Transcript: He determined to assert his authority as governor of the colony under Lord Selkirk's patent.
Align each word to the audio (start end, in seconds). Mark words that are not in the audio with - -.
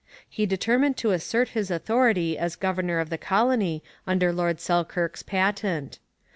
He 0.27 0.47
determined 0.47 0.97
to 0.97 1.11
assert 1.11 1.49
his 1.49 1.69
authority 1.69 2.35
as 2.35 2.55
governor 2.55 2.97
of 2.97 3.11
the 3.11 3.19
colony 3.19 3.83
under 4.07 4.33
Lord 4.33 4.59
Selkirk's 4.59 5.21
patent. 5.21 5.99